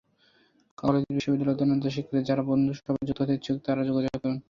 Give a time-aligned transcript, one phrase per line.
[0.77, 4.37] কলেজ-বিশ্ববিদ্যালয়ে অধ্যয়নরত শিক্ষার্থী, যাঁরা বন্ধুসভায় যুক্ত হতে ইচ্ছুক, তাঁরা যোগাযোগ করুন।